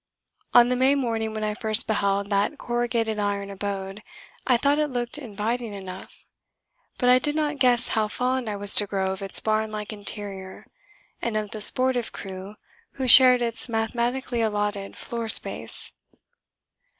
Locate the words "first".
1.53-1.85